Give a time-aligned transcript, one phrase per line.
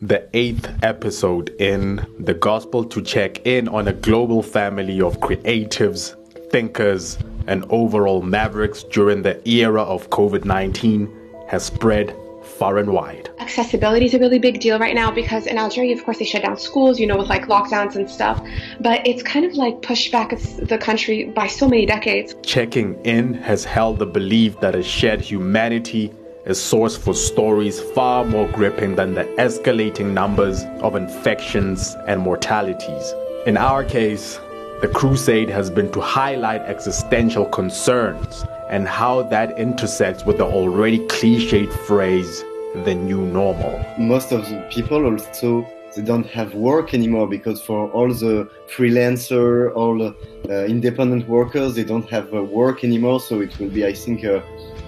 [0.00, 6.14] the eighth episode in the gospel to check in on a global family of creatives,
[6.50, 11.12] thinkers, and overall mavericks during the era of COVID 19
[11.48, 12.14] has spread
[12.44, 13.28] far and wide.
[13.40, 16.42] Accessibility is a really big deal right now because in Algeria, of course, they shut
[16.42, 18.40] down schools, you know, with like lockdowns and stuff.
[18.80, 22.34] But it's kind of like pushed back the country by so many decades.
[22.42, 26.12] Checking in has held the belief that a shared humanity
[26.48, 33.14] is source for stories far more gripping than the escalating numbers of infections and mortalities.
[33.46, 34.40] In our case,
[34.80, 41.00] the crusade has been to highlight existential concerns and how that intersects with the already
[41.08, 42.42] cliched phrase,
[42.84, 43.84] the new normal.
[43.98, 49.74] Most of the people also they don't have work anymore because for all the freelancer,
[49.74, 50.14] all the
[50.48, 53.20] uh, independent workers, they don't have uh, work anymore.
[53.20, 54.42] So it will be, I think, a,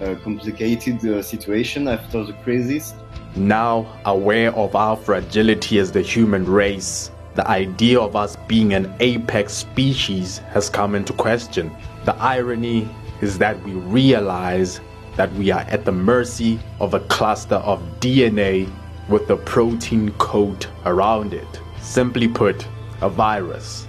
[0.00, 2.94] a complicated uh, situation after the crisis.
[3.36, 8.94] Now, aware of our fragility as the human race, the idea of us being an
[9.00, 11.74] apex species has come into question.
[12.04, 12.88] The irony
[13.20, 14.80] is that we realize
[15.16, 18.70] that we are at the mercy of a cluster of DNA
[19.08, 21.60] with a protein coat around it.
[21.80, 22.66] Simply put,
[23.00, 23.86] a virus.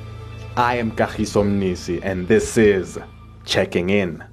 [0.57, 2.97] I am Kagiso Mnisi and this is
[3.45, 4.23] Checking In.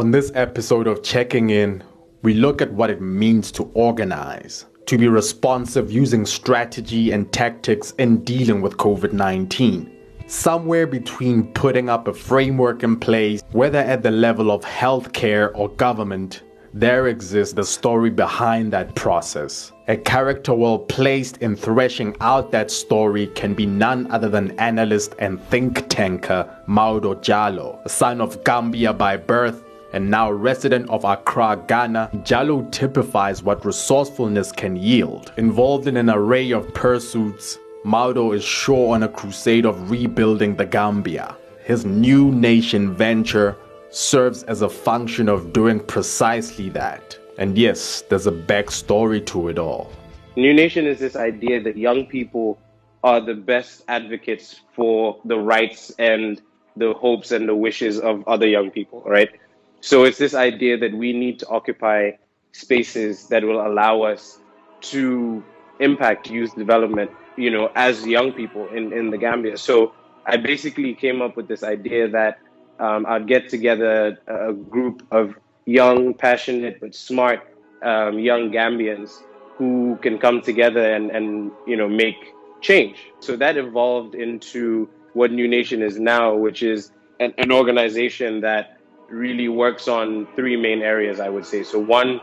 [0.00, 1.84] On this episode of Checking In,
[2.22, 7.90] we look at what it means to organize, to be responsive using strategy and tactics
[7.98, 9.94] in dealing with COVID 19
[10.26, 15.68] somewhere between putting up a framework in place, whether at the level of healthcare or
[15.68, 19.70] government, there exists the story behind that process.
[19.88, 25.14] A character well placed in threshing out that story can be none other than analyst
[25.18, 31.04] and think tanker Maodo Jallow, a son of Gambia by birth and now resident of
[31.04, 35.32] Accra, Ghana, Jallow typifies what resourcefulness can yield.
[35.36, 40.66] Involved in an array of pursuits, Maodo is sure on a crusade of rebuilding the
[40.66, 41.36] Gambia.
[41.64, 43.56] His New Nation venture
[43.90, 47.18] serves as a function of doing precisely that.
[47.38, 49.90] And yes, there's a backstory to it all.
[50.36, 52.58] New Nation is this idea that young people
[53.02, 56.40] are the best advocates for the rights and
[56.76, 59.30] the hopes and the wishes of other young people, right?
[59.80, 62.12] So it's this idea that we need to occupy
[62.52, 64.38] spaces that will allow us
[64.82, 65.42] to
[65.78, 67.10] impact youth development
[67.40, 69.56] you know, as young people in, in the Gambia.
[69.56, 69.94] So
[70.26, 72.38] I basically came up with this idea that
[72.78, 77.40] um, I'd get together a group of young, passionate, but smart
[77.82, 79.22] um, young Gambians
[79.56, 83.06] who can come together and, and, you know, make change.
[83.20, 88.79] So that evolved into what New Nation is now, which is an, an organization that
[89.10, 91.62] really works on three main areas, I would say.
[91.62, 92.20] So one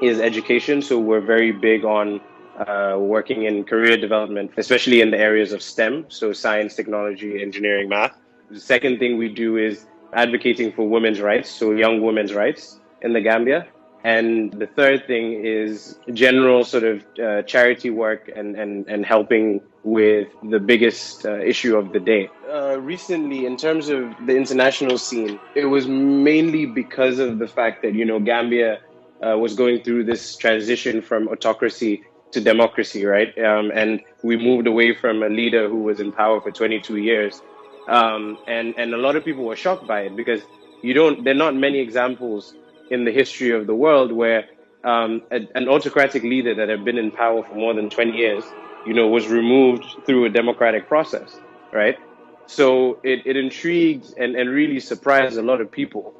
[0.00, 0.82] is education.
[0.82, 2.20] So we're very big on
[2.58, 7.88] uh, working in career development, especially in the areas of STEM, so science, technology, engineering,
[7.88, 8.16] math.
[8.50, 13.12] The second thing we do is advocating for women's rights, so young women's rights in
[13.12, 13.66] the Gambia.
[14.04, 19.60] And the third thing is general sort of uh, charity work and, and, and helping
[19.82, 22.30] with the biggest uh, issue of the day.
[22.52, 27.82] Uh, recently, in terms of the international scene, it was mainly because of the fact
[27.82, 28.80] that, you know, Gambia
[29.26, 33.36] uh, was going through this transition from autocracy to democracy, right?
[33.38, 37.40] Um, and we moved away from a leader who was in power for 22 years.
[37.88, 40.42] Um, and, and a lot of people were shocked by it because
[40.82, 42.54] you don't, there are not many examples
[42.90, 44.46] in the history of the world where
[44.84, 48.44] um, a, an autocratic leader that had been in power for more than 20 years,
[48.86, 51.38] you know, was removed through a democratic process,
[51.72, 51.98] right?
[52.46, 56.14] So it, it intrigued and, and really surprised a lot of people.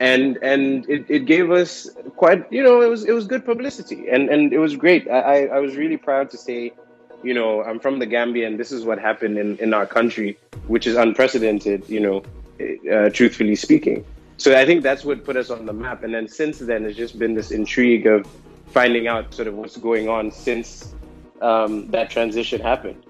[0.00, 4.08] And and it, it gave us quite you know it was it was good publicity.
[4.10, 5.08] And and it was great.
[5.08, 6.72] I, I was really proud to say
[7.22, 10.36] you know i'm from the gambia and this is what happened in in our country
[10.66, 12.22] which is unprecedented you know
[12.92, 14.04] uh, truthfully speaking
[14.42, 16.96] so i think that's what put us on the map and then since then it's
[16.96, 18.26] just been this intrigue of
[18.66, 20.96] finding out sort of what's going on since
[21.42, 23.00] um, that transition happened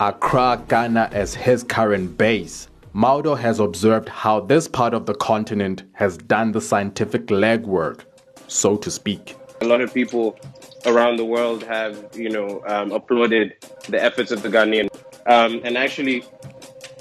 [0.00, 2.68] Accra, Ghana as his current base.
[2.92, 8.00] Maodo has observed how this part of the continent has done the scientific legwork,
[8.48, 9.36] so to speak.
[9.60, 10.36] A lot of people
[10.86, 13.54] around the world have, you know, um, applauded
[13.88, 14.88] the efforts of the Ghanaian.
[15.26, 16.24] Um, and actually,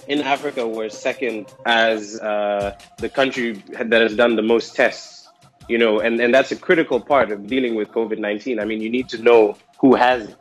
[0.08, 5.28] in Africa, we're second as uh, the country that has done the most tests.
[5.68, 8.60] You know, and, and that's a critical part of dealing with COVID 19.
[8.60, 10.36] I mean, you need to know who has it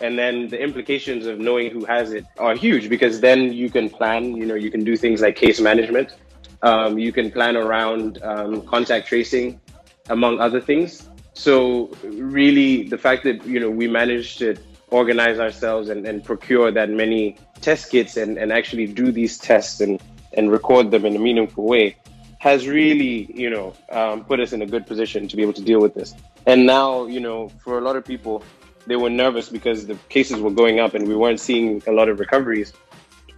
[0.00, 3.90] And then the implications of knowing who has it are huge because then you can
[3.90, 6.14] plan, you know, you can do things like case management.
[6.62, 9.60] Um, you can plan around um, contact tracing,
[10.08, 11.07] among other things.
[11.38, 14.56] So really the fact that, you know, we managed to
[14.90, 19.80] organize ourselves and, and procure that many test kits and, and actually do these tests
[19.80, 20.02] and,
[20.32, 21.96] and record them in a meaningful way
[22.40, 25.62] has really, you know, um, put us in a good position to be able to
[25.62, 26.12] deal with this.
[26.44, 28.42] And now, you know, for a lot of people,
[28.88, 32.08] they were nervous because the cases were going up and we weren't seeing a lot
[32.08, 32.72] of recoveries.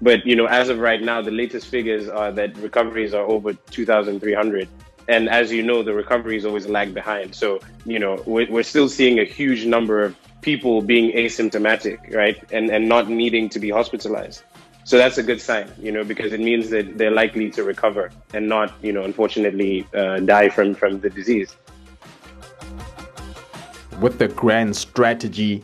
[0.01, 3.53] But, you know, as of right now, the latest figures are that recoveries are over
[3.53, 4.69] 2,300.
[5.09, 7.35] And as you know, the recovery is always lag behind.
[7.35, 12.43] So, you know, we're, we're still seeing a huge number of people being asymptomatic, right?
[12.53, 14.43] And, and not needing to be hospitalized.
[14.85, 18.11] So that's a good sign, you know, because it means that they're likely to recover
[18.33, 21.55] and not, you know, unfortunately uh, die from, from the disease.
[24.01, 25.63] With the grand strategy,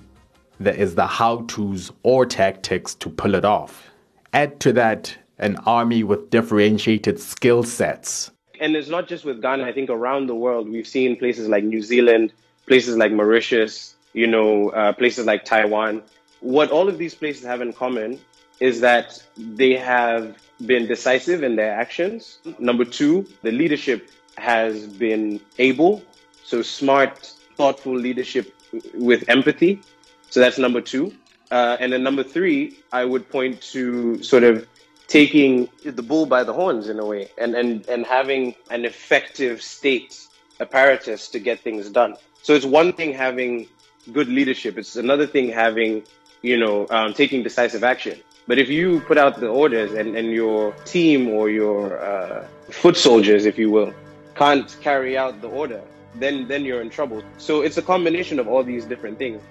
[0.60, 3.90] there is the how to's or tactics to pull it off.
[4.32, 8.30] Add to that an army with differentiated skill sets.
[8.60, 11.64] And it's not just with Ghana, I think around the world, we've seen places like
[11.64, 12.32] New Zealand,
[12.66, 16.02] places like Mauritius, you know, uh, places like Taiwan.
[16.40, 18.18] What all of these places have in common
[18.60, 22.38] is that they have been decisive in their actions.
[22.58, 26.02] Number two, the leadership has been able,
[26.44, 28.54] so smart, thoughtful leadership
[28.94, 29.80] with empathy.
[30.30, 31.12] So that's number two.
[31.50, 34.66] Uh, and then number three, I would point to sort of
[35.08, 39.62] taking the bull by the horns in a way and, and, and having an effective
[39.62, 40.26] state
[40.60, 42.16] apparatus to get things done.
[42.42, 43.68] So it's one thing having
[44.12, 44.78] good leadership.
[44.78, 46.04] It's another thing having,
[46.42, 48.20] you know, um, taking decisive action.
[48.46, 52.96] But if you put out the orders and, and your team or your uh, foot
[52.96, 53.92] soldiers, if you will,
[54.36, 55.82] can't carry out the order,
[56.14, 57.22] then then you're in trouble.
[57.38, 59.42] So it's a combination of all these different things.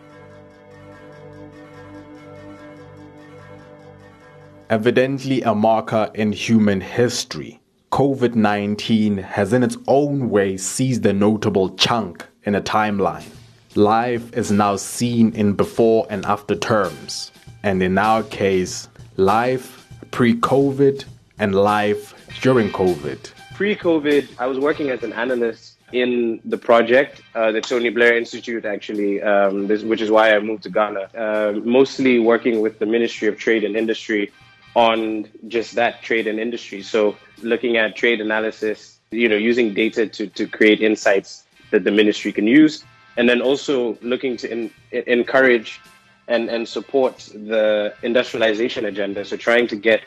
[4.72, 7.60] Evidently a marker in human history,
[7.92, 13.30] COVID 19 has in its own way seized a notable chunk in a timeline.
[13.76, 17.32] Life is now seen in before and after terms.
[17.62, 21.06] And in our case, life pre COVID
[21.38, 23.20] and life during COVID.
[23.54, 28.18] Pre COVID, I was working as an analyst in the project, uh, the Tony Blair
[28.18, 31.10] Institute, actually, um, this, which is why I moved to Ghana.
[31.16, 34.32] Uh, mostly working with the Ministry of Trade and Industry
[34.76, 36.82] on just that trade and industry.
[36.82, 41.92] So looking at trade analysis, you know, using data to, to create insights that the
[41.92, 42.84] ministry can use
[43.18, 45.80] and then also looking to in, encourage
[46.28, 49.24] and, and support the industrialization agenda.
[49.24, 50.02] So trying to get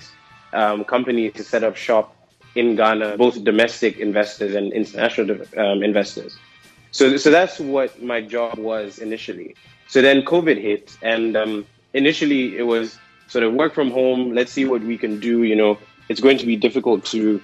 [0.53, 2.15] um, companies to set up shop
[2.55, 6.37] in Ghana, both domestic investors and international um, investors.
[6.91, 9.55] So, so that's what my job was initially.
[9.87, 12.99] So then COVID hit, and um, initially it was
[13.29, 14.35] sort of work from home.
[14.35, 15.45] Let's see what we can do.
[15.45, 15.79] You know,
[16.09, 17.41] it's going to be difficult to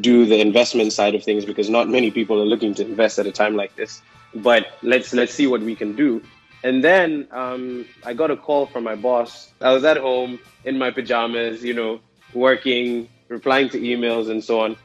[0.00, 3.26] do the investment side of things because not many people are looking to invest at
[3.26, 4.02] a time like this
[4.34, 6.22] but let's let's see what we can do.
[6.62, 9.52] And then um, I got a call from my boss.
[9.60, 12.00] I was at home in my pajamas, you know,
[12.32, 14.76] working, replying to emails and so on.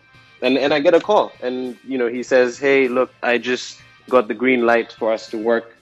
[0.42, 3.82] And and I get a call, and you know, he says, "Hey, look, I just
[4.10, 5.76] got the green light for us to work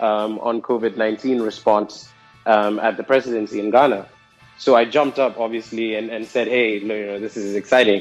[0.00, 2.08] um, on COVID nineteen response
[2.52, 4.02] um, at the presidency in Ghana."
[4.58, 8.00] So I jumped up, obviously, and, and said, "Hey, you know, this is exciting."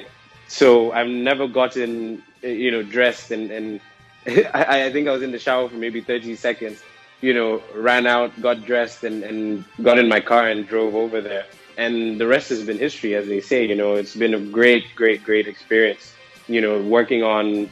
[0.49, 3.79] So I've never gotten, you know, dressed and, and
[4.53, 6.81] I, I think I was in the shower for maybe 30 seconds.
[7.21, 11.21] You know, ran out, got dressed, and, and got in my car and drove over
[11.21, 11.45] there.
[11.77, 13.65] And the rest has been history, as they say.
[13.65, 16.13] You know, it's been a great, great, great experience.
[16.47, 17.69] You know, working on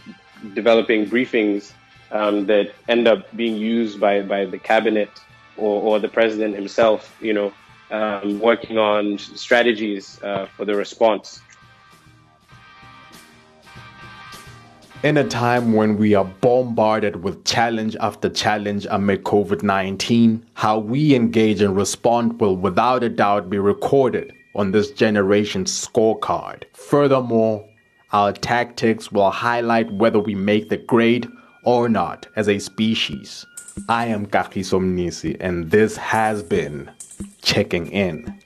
[0.54, 1.72] developing briefings
[2.12, 5.10] um, that end up being used by, by the cabinet
[5.58, 7.54] or, or the president himself, you know,
[7.92, 11.42] um, working on strategies uh, for the response.
[15.04, 20.80] In a time when we are bombarded with challenge after challenge amid COVID 19, how
[20.80, 26.64] we engage and respond will without a doubt be recorded on this generation's scorecard.
[26.74, 27.64] Furthermore,
[28.12, 31.28] our tactics will highlight whether we make the grade
[31.64, 33.46] or not as a species.
[33.90, 36.90] I am Kagiso Somnisi, and this has been
[37.42, 38.40] Checking In.